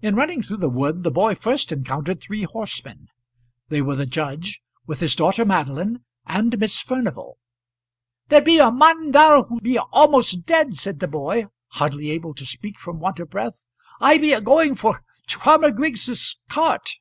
[0.00, 3.06] In running through the wood the boy first encountered three horsemen.
[3.68, 7.38] They were the judge, with his daughter Madeline and Miss Furnival.
[8.26, 12.44] "There be a mon there who be a'most dead," said the boy, hardly able to
[12.44, 13.66] speak from want of breath.
[14.00, 16.96] "I be agoing for Farmer Griggs' cart."